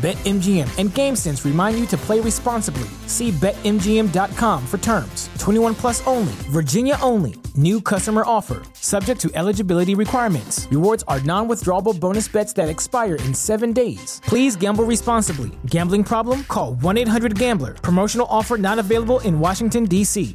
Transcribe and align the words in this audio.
BetMGM 0.00 0.78
and 0.78 0.88
GameSense 0.88 1.44
remind 1.44 1.78
you 1.78 1.84
to 1.88 1.96
play 1.98 2.20
responsibly. 2.20 2.88
See 3.06 3.32
BetMGM.com 3.32 4.66
for 4.66 4.78
terms. 4.78 5.28
21 5.38 5.74
plus 5.74 6.06
only, 6.06 6.32
Virginia 6.48 6.96
only. 7.02 7.34
New 7.54 7.82
customer 7.82 8.22
offer, 8.24 8.62
subject 8.72 9.20
to 9.20 9.30
eligibility 9.34 9.94
requirements. 9.94 10.66
Rewards 10.70 11.04
are 11.06 11.20
non 11.20 11.48
withdrawable 11.48 12.00
bonus 12.00 12.28
bets 12.28 12.54
that 12.54 12.70
expire 12.70 13.16
in 13.16 13.34
seven 13.34 13.74
days. 13.74 14.22
Please 14.24 14.56
gamble 14.56 14.84
responsibly. 14.84 15.50
Gambling 15.66 16.04
problem? 16.04 16.44
Call 16.44 16.76
1 16.76 16.96
800 16.96 17.38
Gambler. 17.38 17.74
Promotional 17.74 18.26
offer 18.30 18.56
not 18.56 18.78
available 18.78 19.18
in 19.18 19.38
Washington, 19.38 19.84
D.C. 19.84 20.34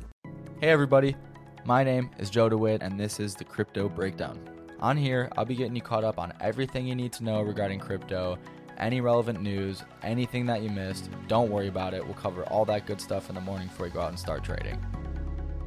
Hey, 0.61 0.69
everybody. 0.69 1.15
My 1.65 1.83
name 1.83 2.11
is 2.19 2.29
Joe 2.29 2.49
DeWitt, 2.49 2.83
and 2.83 2.99
this 2.99 3.19
is 3.19 3.33
the 3.33 3.43
Crypto 3.43 3.89
Breakdown. 3.89 4.39
On 4.79 4.95
here, 4.95 5.27
I'll 5.35 5.45
be 5.45 5.55
getting 5.55 5.75
you 5.75 5.81
caught 5.81 6.03
up 6.03 6.19
on 6.19 6.33
everything 6.39 6.85
you 6.85 6.93
need 6.93 7.13
to 7.13 7.23
know 7.23 7.41
regarding 7.41 7.79
crypto 7.79 8.37
any 8.77 9.01
relevant 9.01 9.41
news, 9.41 9.83
anything 10.03 10.45
that 10.47 10.61
you 10.61 10.69
missed, 10.69 11.09
don't 11.27 11.49
worry 11.49 11.67
about 11.67 11.93
it. 11.93 12.03
We'll 12.03 12.15
cover 12.15 12.43
all 12.43 12.65
that 12.65 12.85
good 12.85 13.01
stuff 13.01 13.29
in 13.29 13.35
the 13.35 13.41
morning 13.41 13.67
before 13.67 13.87
you 13.87 13.93
go 13.93 14.01
out 14.01 14.09
and 14.09 14.19
start 14.19 14.43
trading. 14.43 14.79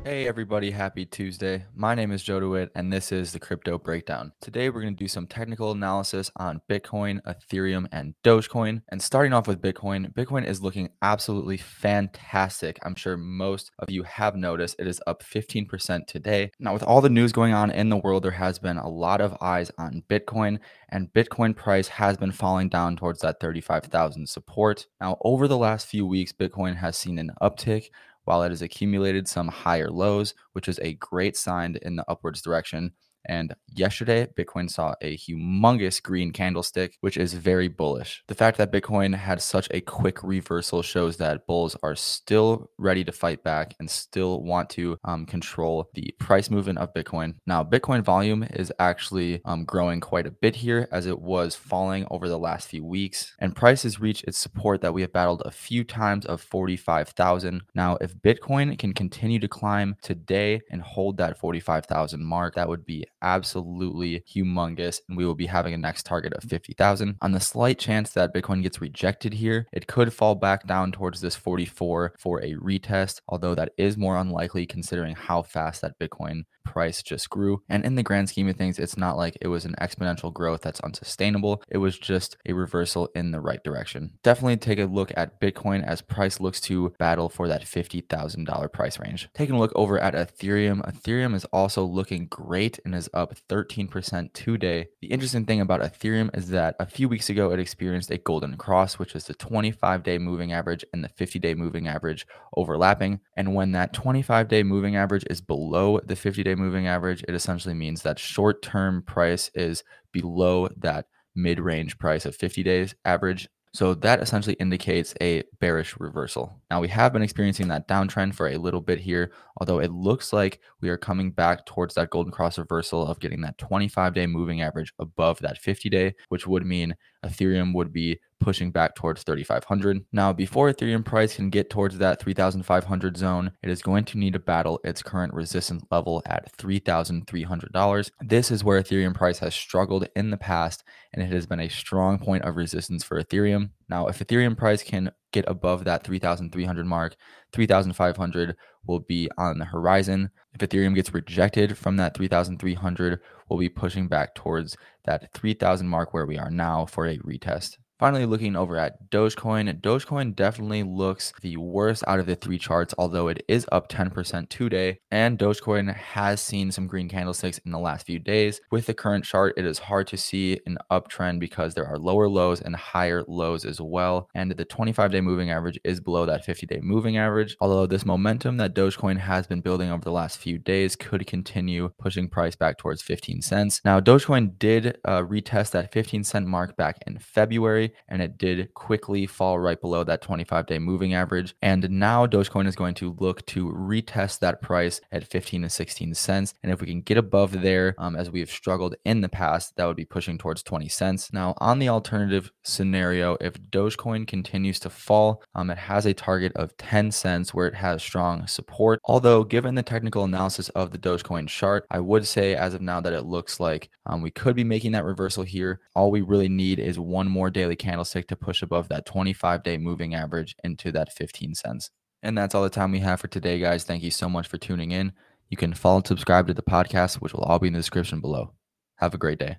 Hey 0.09 0.27
everybody, 0.27 0.71
happy 0.71 1.05
Tuesday. 1.05 1.67
My 1.75 1.95
name 1.95 2.13
is 2.13 2.23
Joe 2.23 2.41
DeWitt 2.41 2.71
and 2.75 2.91
this 2.91 3.13
is 3.13 3.35
the 3.35 3.39
Crypto 3.39 3.77
Breakdown. 3.77 4.33
Today 4.41 4.71
we're 4.71 4.81
going 4.81 4.97
to 4.97 5.05
do 5.05 5.07
some 5.07 5.27
technical 5.27 5.71
analysis 5.73 6.31
on 6.37 6.63
Bitcoin, 6.67 7.21
Ethereum, 7.27 7.87
and 7.93 8.15
Dogecoin. 8.25 8.81
And 8.89 9.03
starting 9.03 9.35
off 9.35 9.47
with 9.47 9.61
Bitcoin, 9.61 10.11
Bitcoin 10.15 10.47
is 10.47 10.63
looking 10.63 10.89
absolutely 11.03 11.59
fantastic. 11.59 12.79
I'm 12.85 12.95
sure 12.95 13.19
most 13.19 13.71
of 13.81 13.91
you 13.91 14.03
have 14.05 14.35
noticed 14.35 14.77
it 14.79 14.87
is 14.87 14.99
up 15.07 15.23
15% 15.23 16.07
today. 16.07 16.53
Now, 16.59 16.73
with 16.73 16.85
all 16.85 17.03
the 17.03 17.11
news 17.11 17.33
going 17.33 17.53
on 17.53 17.71
in 17.71 17.91
the 17.91 17.99
world, 17.99 18.23
there 18.23 18.31
has 18.31 18.59
been 18.59 18.79
a 18.79 18.89
lot 18.89 19.21
of 19.21 19.37
eyes 19.43 19.71
on 19.77 20.05
Bitcoin 20.09 20.59
and 20.89 21.13
Bitcoin 21.13 21.55
price 21.55 21.89
has 21.89 22.17
been 22.17 22.33
falling 22.33 22.71
down 22.71 22.97
towards 22.97 23.21
that 23.21 23.41
35,000 23.41 24.27
support. 24.27 24.87
Now, 25.03 25.19
over 25.21 25.47
the 25.47 25.59
last 25.59 25.87
few 25.87 26.07
weeks, 26.07 26.33
Bitcoin 26.33 26.77
has 26.77 26.97
seen 26.97 27.19
an 27.19 27.33
uptick 27.43 27.91
while 28.29 28.43
it 28.43 28.51
has 28.51 28.61
accumulated 28.61 29.27
some 29.27 29.49
higher 29.49 29.89
lows, 29.89 30.35
which 30.53 30.69
is 30.69 30.79
a 30.81 30.93
great 30.93 31.35
sign 31.35 31.79
in 31.81 31.97
the 31.97 32.05
upwards 32.11 32.43
direction. 32.43 32.93
And 33.29 33.55
yesterday, 33.75 34.29
Bitcoin 34.37 34.71
saw 34.71 34.95
a 35.01 35.17
humongous 35.17 36.03
green 36.03 36.33
candlestick, 36.33 36.97
which 37.01 37.17
is 37.17 37.35
very 37.35 37.69
bullish. 37.69 38.25
The 38.27 38.35
fact 38.35 38.59
that 38.59 38.73
Bitcoin 38.73 39.15
had 39.15 39.43
such 39.43 39.69
a 39.71 39.81
quick 39.81 40.23
reversal 40.23 40.83
shows 40.83 41.19
that 41.19 41.47
bulls 41.47 41.77
are 41.83 41.95
still 41.95 42.71
ready 42.79 43.05
to 43.05 43.13
fight 43.13 43.45
back 43.45 43.75
and 43.79 43.91
still 43.91 44.43
want 44.43 44.71
to 44.71 44.99
um, 45.05 45.27
control 45.27 45.91
the 45.95 46.15
price 46.19 46.51
movement 46.51 46.79
of 46.79 46.95
Bitcoin. 46.95 47.35
Now, 47.47 47.63
Bitcoin 47.63 48.03
volume 48.03 48.45
is 48.51 48.73
actually 48.79 49.41
um, 49.45 49.65
growing 49.65 50.01
quite 50.01 50.27
a 50.27 50.31
bit 50.31 50.57
here 50.57 50.89
as 50.91 51.07
it 51.07 51.21
was 51.21 51.55
falling 51.55 52.07
over 52.11 52.29
the 52.29 52.39
last 52.39 52.69
few 52.69 52.85
weeks. 52.85 53.35
And 53.39 53.55
price 53.55 53.83
has 53.83 54.01
reached 54.01 54.25
its 54.25 54.39
support 54.39 54.81
that 54.81 54.95
we 54.95 55.03
have 55.03 55.13
battled 55.13 55.43
a 55.45 55.51
few 55.51 55.85
times 55.85 56.25
of 56.27 56.41
45,000. 56.41 57.63
Now, 57.75 57.99
if 58.01 58.17
Bitcoin 58.17 58.79
can 58.79 58.95
continue 58.95 59.39
to 59.41 59.49
climb 59.49 59.97
today 60.03 60.61
and 60.71 60.81
hold 60.83 61.19
that 61.19 61.39
45,000 61.39 62.25
mark, 62.25 62.55
that 62.55 62.69
would 62.69 62.85
be 62.85 63.05
absolutely 63.23 64.21
humongous. 64.21 65.01
And 65.09 65.17
we 65.17 65.25
will 65.25 65.35
be 65.35 65.47
having 65.47 65.75
a 65.75 65.79
next 65.79 66.07
target 66.07 66.33
of 66.35 66.45
50,000. 66.45 67.17
On 67.21 67.33
the 67.33 67.41
slight 67.41 67.79
chance 67.79 68.11
that 68.13 68.35
Bitcoin 68.35 68.63
gets 68.63 68.81
rejected 68.81 69.35
here, 69.35 69.67
it 69.73 69.87
could 69.87 70.13
fall 70.13 70.35
back 70.35 70.67
down 70.67 70.93
towards 70.93 71.21
this 71.21 71.37
44 71.37 72.15
for 72.19 72.43
a 72.43 72.55
retest, 72.55 73.21
although 73.29 73.55
that 73.55 73.73
is 73.77 73.97
more 73.97 74.17
unlikely 74.17 74.67
considering 74.67 75.15
how 75.15 75.43
fast 75.43 75.83
that 75.83 75.99
Bitcoin 75.99 76.43
price 76.69 77.03
just 77.03 77.31
grew. 77.31 77.63
And 77.69 77.85
in 77.85 77.95
the 77.95 78.03
grand 78.03 78.29
scheme 78.29 78.49
of 78.49 78.57
things, 78.57 78.79
it's 78.79 78.97
not 78.97 79.17
like 79.17 79.39
it 79.41 79.49
was 79.49 79.65
an 79.65 79.75
exponential 79.81 80.33
growth 80.33 80.61
that's 80.61 80.81
unsustainable. 80.81 81.63
It 81.69 81.79
was 81.79 81.99
just 81.99 82.37
a 82.47 82.53
reversal 82.53 83.09
in 83.15 83.31
the 83.31 83.41
right 83.41 83.63
direction. 83.65 84.19
Definitely 84.23 84.59
take 84.59 84.79
a 84.79 84.85
look 84.85 85.11
at 85.17 85.41
Bitcoin 85.41 85.83
as 85.83 86.03
price 86.03 86.41
looks 86.41 86.61
to 86.63 86.93
battle 86.99 87.31
for 87.31 87.49
that 87.49 87.63
$50,000 87.63 88.73
price 88.73 88.99
range. 88.99 89.29
Taking 89.35 89.55
a 89.55 89.59
look 89.59 89.73
over 89.75 89.99
at 89.99 90.15
Ethereum, 90.15 90.83
Ethereum 90.83 91.35
is 91.35 91.47
also 91.47 91.85
looking 91.85 92.27
great 92.27 92.79
and 92.85 92.95
is 92.95 93.08
up 93.15 93.35
13% 93.49 94.33
today. 94.33 94.89
The 95.01 95.09
interesting 95.09 95.45
thing 95.45 95.61
about 95.61 95.81
Ethereum 95.81 96.37
is 96.37 96.51
that 96.51 96.77
a 96.79 96.87
few 96.87 97.09
weeks 97.09 97.29
ago 97.31 97.53
it 97.53 97.61
experienced 97.61 98.11
a 98.11 98.19
golden 98.19 98.57
cross, 98.57 98.99
which 98.99 99.15
is 99.15 99.25
the 99.25 99.35
25 99.35 100.03
day 100.03 100.19
moving 100.19 100.53
average 100.53 100.85
and 100.93 101.03
the 101.03 101.09
50 101.09 101.39
day 101.39 101.55
moving 101.55 101.89
average 101.89 102.27
overlapping. 102.57 103.21
And 103.37 103.55
when 103.55 103.73
that 103.73 103.93
25 103.93 104.49
day 104.49 104.63
moving 104.63 104.97
average 104.97 105.25
is 105.31 105.41
below 105.41 106.01
the 106.05 106.17
50 106.17 106.43
day 106.43 106.55
moving 106.55 106.87
average, 106.87 107.25
it 107.29 107.35
essentially 107.35 107.75
means 107.75 108.03
that 108.03 108.19
short 108.19 108.63
term 108.63 109.03
price 109.03 109.51
is 109.55 109.85
below 110.13 110.69
that 110.77 111.07
mid 111.35 111.61
range 111.61 111.99
price 111.99 112.27
of 112.27 112.35
50 112.35 112.63
days 112.63 112.95
average 113.05 113.49
so 113.73 113.95
that 113.95 114.21
essentially 114.21 114.55
indicates 114.55 115.15
a 115.21 115.43
bearish 115.61 115.99
reversal. 115.99 116.61
Now 116.71 116.81
we 116.81 116.89
have 116.89 117.13
been 117.13 117.23
experiencing 117.23 117.69
that 117.69 117.89
downtrend 117.89 118.35
for 118.35 118.49
a 118.49 118.57
little 118.57 118.81
bit 118.81 118.99
here, 118.99 119.33
although 119.59 119.79
it 119.79 119.93
looks 119.93 120.33
like 120.33 120.61
we 120.81 120.89
are 120.89 120.97
coming 120.97 121.31
back 121.31 121.67
towards 121.67 121.95
that 121.95 122.11
golden 122.11 122.33
cross 122.33 122.59
reversal 122.59 123.07
of 123.07 123.21
getting 123.21 123.41
that 123.43 123.59
25 123.59 124.15
day 124.15 124.27
moving 124.27 124.63
average 124.63 124.93
above 124.99 125.39
that 125.41 125.59
50 125.59 125.89
day, 125.89 126.15
which 126.29 126.47
would 126.47 126.65
mean 126.67 126.95
Ethereum 127.25 127.75
would 127.75 127.93
be 127.93 128.19
pushing 128.41 128.71
back 128.71 128.95
towards 128.95 129.23
3500. 129.23 130.05
Now, 130.13 130.33
before 130.33 130.73
Ethereum 130.73 131.05
price 131.05 131.37
can 131.37 131.51
get 131.51 131.71
towards 131.71 131.99
that 131.99 132.21
3500 132.21 133.17
zone, 133.17 133.53
it 133.63 133.71
is 133.71 133.83
going 133.83 134.05
to 134.07 134.19
need 134.19 134.33
to 134.35 134.39
battle 134.39 134.81
its 134.85 135.03
current 135.03 135.35
resistance 135.35 135.83
level 135.91 136.23
at 136.27 136.57
$3,300. 136.57 138.11
This 138.21 138.51
is 138.51 138.65
where 138.65 138.83
Ethereum 138.83 139.15
price 139.15 139.39
has 139.41 139.55
struggled 139.55 140.09
in 140.15 140.31
the 140.31 140.37
past 140.37 140.85
and 141.13 141.23
it 141.23 141.33
has 141.33 141.47
been 141.47 141.61
a 141.61 141.69
strong 141.69 142.19
point 142.19 142.45
of 142.45 142.57
resistance 142.57 143.03
for 143.03 143.23
Ethereum. 143.23 143.71
Now, 143.89 144.07
if 144.09 144.19
Ethereum 144.19 144.57
price 144.57 144.83
can 144.83 145.11
get 145.33 145.45
above 145.49 145.85
that 145.85 146.05
3,300 146.05 146.87
mark, 146.87 147.17
3,500 147.53 148.57
will 148.87 149.01
be 149.01 149.31
on 149.37 149.59
the 149.59 149.65
horizon. 149.65 150.31
If 150.55 150.61
Ethereum 150.61 150.95
gets 150.95 151.13
rejected 151.13 151.77
from 151.77 151.97
that 151.97 152.15
3,300, 152.15 153.21
we'll 153.49 153.59
be 153.59 153.69
pushing 153.69 154.09
back 154.09 154.35
towards 154.35 154.77
that 155.05 155.33
3,000 155.33 155.89
mark 155.89 156.13
where 156.13 156.27
we 156.27 156.39
are 156.39 156.51
now 156.51 156.87
for 156.87 157.07
a 157.07 157.19
retest. 157.19 157.79
Finally, 157.99 158.27
looking 158.27 158.55
over 158.55 158.77
at 158.77 159.11
Dogecoin, 159.11 159.81
Dogecoin 159.81 160.37
definitely 160.37 160.85
looks 160.85 161.33
the 161.43 161.57
worst 161.57 162.05
out 162.07 162.21
of 162.21 162.27
the 162.27 162.37
three 162.37 162.57
charts, 162.57 162.95
although 162.97 163.27
it 163.27 163.45
is 163.49 163.67
up 163.73 163.89
10% 163.89 164.49
today. 164.49 165.01
And 165.11 165.37
Dogecoin 165.37 165.93
has 165.93 166.41
seen 166.41 166.71
some 166.71 166.87
green 166.87 167.09
candlesticks 167.09 167.59
in 167.59 167.73
the 167.73 167.79
last 167.81 168.07
few 168.07 168.21
days. 168.21 168.61
With 168.71 168.87
the 168.87 168.95
current 168.95 169.25
chart, 169.25 169.55
it 169.57 169.67
is 169.67 169.81
hard 169.81 170.07
to 170.09 170.17
see 170.17 170.61
an 170.65 170.79
uptrend 170.93 171.41
because 171.41 171.75
there 171.75 171.87
are 171.87 171.99
lower 171.99 172.29
lows 172.29 172.61
and 172.61 172.77
higher 172.77 173.25
lows 173.27 173.65
as 173.65 173.81
well. 173.81 174.29
And 174.33 174.53
the 174.53 174.65
25 174.65 175.11
day 175.11 175.21
moving 175.21 175.51
average 175.51 175.81
is 175.83 175.99
below 175.99 176.25
that 176.27 176.45
50 176.45 176.67
day 176.67 176.79
moving 176.81 177.17
average. 177.17 177.57
Although 177.61 177.87
this 177.87 178.07
momentum 178.07 178.59
that 178.59 178.77
Dogecoin 178.77 179.19
has 179.19 179.49
been 179.49 179.61
building 179.61 179.91
over 179.91 180.05
the 180.05 180.13
last 180.13 180.39
few 180.39 180.57
days 180.57 180.95
could 180.95 181.27
continue 181.27 181.91
pushing 181.99 182.29
price 182.29 182.55
back 182.55 182.79
towards 182.79 183.03
15 183.03 183.43
cents. 183.43 183.81
Now, 183.85 183.99
Dogecoin 183.99 184.57
did 184.57 184.99
uh, 185.05 185.23
retest 185.23 185.73
that 185.73 185.93
15 185.93 186.23
cent 186.23 186.47
mark 186.47 186.77
back 186.77 187.03
in 187.05 187.19
February 187.19 187.88
and 188.09 188.23
it 188.23 188.39
did 188.39 188.73
quickly 188.75 189.27
fall 189.27 189.59
right 189.59 189.81
below 189.81 190.05
that 190.05 190.23
25 190.23 190.67
day 190.67 190.79
moving 190.79 191.15
average. 191.15 191.55
And 191.63 191.89
now 191.91 192.27
Dogecoin 192.27 192.67
is 192.67 192.77
going 192.77 192.95
to 192.95 193.17
look 193.19 193.45
to 193.47 193.73
retest 193.73 194.41
that 194.41 194.63
price 194.63 195.01
at 195.13 195.27
15 195.27 195.63
to 195.63 195.69
16 195.69 196.15
cents. 196.15 196.55
And 196.63 196.73
if 196.73 196.81
we 196.81 196.87
can 196.87 197.03
get 197.03 197.19
above 197.19 197.63
there, 197.63 197.95
um, 197.99 198.17
as 198.17 198.31
we 198.31 198.41
have 198.41 198.51
struggled 198.51 198.95
in 199.05 199.21
the 199.21 199.29
past, 199.29 199.77
that 199.77 199.87
would 199.87 199.97
be 199.97 200.05
pushing 200.05 200.39
towards 200.39 200.63
20 200.63 200.89
cents. 200.89 201.33
Now, 201.33 201.55
on 201.59 201.79
the 201.79 201.89
alternative 201.89 202.51
scenario, 202.63 203.37
if 203.41 203.55
Dogecoin 203.55 204.27
continues 204.27 204.81
to 204.81 204.91
fall, 204.91 205.43
um, 205.55 205.71
it 205.71 205.79
has 205.79 206.07
a 206.07 206.15
target 206.15 206.53
of 206.57 206.77
10 206.77 207.11
cents 207.13 207.55
where 207.55 207.67
it 207.67 207.75
has 207.75 208.03
strong 208.03 208.47
support. 208.47 209.01
Although, 209.05 209.45
given 209.45 209.75
the 209.75 209.83
technical 209.83 210.25
analysis 210.25 210.69
of 210.71 210.91
the 210.91 210.99
Dogecoin 210.99 211.49
chart, 211.49 211.87
I 211.91 212.01
would 212.01 212.27
say 212.27 212.55
as 212.55 212.75
of 212.75 212.81
now 212.81 213.01
that 213.01 213.13
it 213.13 213.23
looks 213.23 213.61
like 213.61 213.91
um, 214.07 214.23
we 214.23 214.31
could 214.31 214.57
be 214.57 214.65
making 214.65 214.93
that 214.93 215.05
reversal 215.05 215.43
here. 215.43 215.81
All 215.95 216.11
we 216.11 216.23
really 216.23 216.49
need 216.49 216.79
is 216.79 216.99
one 216.99 217.29
more 217.29 217.51
daily 217.51 217.77
candlestick 217.79 218.29
to 218.29 218.37
push 218.37 218.63
above 218.63 218.89
that 218.89 219.07
25 219.07 219.63
day 219.63 219.79
moving 219.79 220.15
average 220.15 220.57
into 220.63 220.93
that 220.93 221.13
15 221.13 221.55
cents. 221.55 221.91
And 222.23 222.37
that's 222.37 222.55
all 222.55 222.63
the 222.63 222.71
time 222.71 222.93
we 222.93 222.99
have 223.01 223.21
for 223.21 223.29
today, 223.29 223.59
guys. 223.59 223.85
Thank 223.85 224.03
you 224.03 224.11
so 224.11 224.29
much 224.29 224.49
for 224.49 224.59
tuning 224.59 224.91
in. 224.91 225.13
You 225.49 225.57
can 225.57 225.73
follow 225.73 225.99
and 225.99 226.07
subscribe 226.07 226.47
to 226.49 226.55
the 226.55 226.63
podcast, 226.63 227.17
which 227.17 227.33
will 227.33 227.45
all 227.45 227.59
be 227.59 227.69
in 227.69 227.73
the 227.73 227.79
description 227.79 228.21
below. 228.21 228.53
Have 228.97 229.15
a 229.15 229.19
great 229.19 229.39
day. 229.39 229.59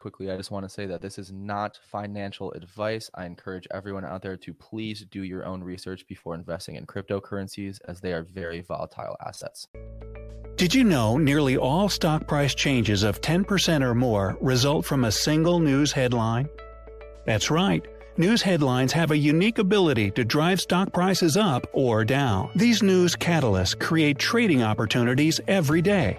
Quickly, 0.00 0.30
I 0.30 0.36
just 0.36 0.50
want 0.50 0.64
to 0.64 0.68
say 0.68 0.86
that 0.86 1.02
this 1.02 1.18
is 1.18 1.30
not 1.30 1.78
financial 1.92 2.50
advice. 2.52 3.10
I 3.14 3.26
encourage 3.26 3.68
everyone 3.70 4.04
out 4.04 4.22
there 4.22 4.36
to 4.38 4.54
please 4.54 5.04
do 5.10 5.22
your 5.22 5.44
own 5.44 5.62
research 5.62 6.06
before 6.08 6.34
investing 6.34 6.74
in 6.74 6.86
cryptocurrencies, 6.86 7.78
as 7.86 8.00
they 8.00 8.12
are 8.12 8.22
very 8.22 8.62
volatile 8.62 9.16
assets. 9.24 9.68
Did 10.56 10.74
you 10.74 10.84
know 10.84 11.16
nearly 11.16 11.56
all 11.56 11.88
stock 11.88 12.26
price 12.26 12.54
changes 12.54 13.02
of 13.02 13.20
10% 13.20 13.82
or 13.82 13.94
more 13.94 14.36
result 14.40 14.84
from 14.84 15.04
a 15.04 15.12
single 15.12 15.60
news 15.60 15.92
headline? 15.92 16.48
That's 17.24 17.50
right. 17.50 17.86
News 18.16 18.42
headlines 18.42 18.92
have 18.92 19.12
a 19.12 19.16
unique 19.16 19.58
ability 19.58 20.10
to 20.10 20.24
drive 20.24 20.60
stock 20.60 20.92
prices 20.92 21.36
up 21.36 21.66
or 21.72 22.04
down. 22.04 22.50
These 22.54 22.82
news 22.82 23.16
catalysts 23.16 23.78
create 23.78 24.18
trading 24.18 24.62
opportunities 24.62 25.40
every 25.46 25.80
day. 25.80 26.18